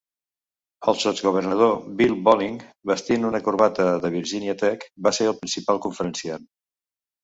[0.91, 2.57] El Sotsgovernador Bill Bolling,
[2.93, 6.55] vestint una corbata de Virginia Tech, va ser el principal conferenciant.